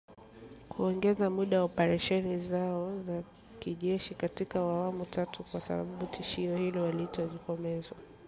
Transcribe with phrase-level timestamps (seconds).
[0.69, 3.23] kuongeza muda wa operesheni zao za
[3.59, 7.97] kijeshi katika awamu ya tatu, kwa sababu tishio hilo halijatokomezwa